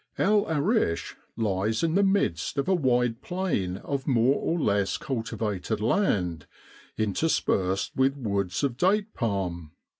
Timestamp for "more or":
4.07-4.57